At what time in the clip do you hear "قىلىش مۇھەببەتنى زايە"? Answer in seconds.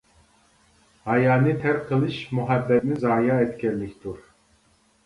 1.91-3.39